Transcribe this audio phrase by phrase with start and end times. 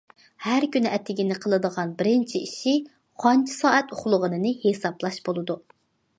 [0.43, 2.75] ھەر كۈنى ئەتىگىنى قىلىدىغان بىرىنچى ئىشى
[3.25, 5.61] قانچە سائەت ئۇخلىغىنىنى ھېسابلاش بولىدۇ.